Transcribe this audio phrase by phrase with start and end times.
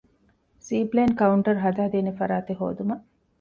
[0.65, 3.03] ސީޕްލޭން ކައުންޓަރ ހަދާދޭނެ ފަރާތެއް ހޯދުމަށް